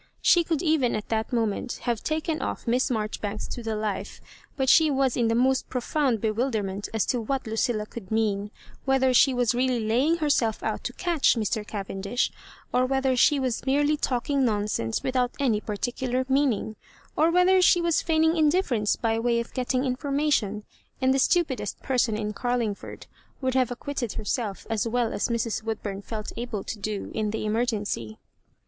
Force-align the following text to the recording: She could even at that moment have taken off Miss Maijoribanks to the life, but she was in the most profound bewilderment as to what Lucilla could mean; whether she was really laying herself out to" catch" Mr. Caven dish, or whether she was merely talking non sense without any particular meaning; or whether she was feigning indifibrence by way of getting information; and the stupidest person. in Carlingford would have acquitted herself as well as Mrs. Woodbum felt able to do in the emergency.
She 0.23 0.43
could 0.43 0.63
even 0.63 0.95
at 0.95 1.09
that 1.09 1.31
moment 1.31 1.81
have 1.83 2.01
taken 2.01 2.41
off 2.41 2.65
Miss 2.65 2.89
Maijoribanks 2.89 3.47
to 3.49 3.61
the 3.61 3.75
life, 3.75 4.19
but 4.57 4.67
she 4.67 4.89
was 4.89 5.15
in 5.15 5.27
the 5.27 5.35
most 5.35 5.69
profound 5.69 6.19
bewilderment 6.19 6.89
as 6.91 7.05
to 7.05 7.21
what 7.21 7.45
Lucilla 7.45 7.85
could 7.85 8.09
mean; 8.09 8.49
whether 8.83 9.13
she 9.13 9.31
was 9.31 9.53
really 9.53 9.85
laying 9.85 10.15
herself 10.17 10.63
out 10.63 10.83
to" 10.85 10.93
catch" 11.05 11.35
Mr. 11.35 11.67
Caven 11.67 12.01
dish, 12.01 12.31
or 12.73 12.87
whether 12.87 13.15
she 13.15 13.39
was 13.39 13.63
merely 13.67 13.95
talking 13.95 14.43
non 14.43 14.67
sense 14.67 15.03
without 15.03 15.35
any 15.39 15.61
particular 15.61 16.25
meaning; 16.27 16.77
or 17.15 17.29
whether 17.29 17.61
she 17.61 17.79
was 17.79 18.01
feigning 18.01 18.31
indifibrence 18.33 18.99
by 18.99 19.19
way 19.19 19.39
of 19.39 19.53
getting 19.53 19.85
information; 19.85 20.63
and 20.99 21.13
the 21.13 21.19
stupidest 21.19 21.79
person. 21.83 22.17
in 22.17 22.33
Carlingford 22.33 23.05
would 23.39 23.53
have 23.53 23.69
acquitted 23.69 24.13
herself 24.13 24.65
as 24.67 24.87
well 24.87 25.13
as 25.13 25.29
Mrs. 25.29 25.61
Woodbum 25.61 26.01
felt 26.03 26.31
able 26.37 26.63
to 26.63 26.79
do 26.79 27.11
in 27.13 27.29
the 27.29 27.45
emergency. 27.45 28.17